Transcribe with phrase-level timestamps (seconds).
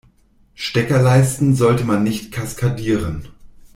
[0.55, 3.27] Steckerleisten sollte man nicht kaskadieren.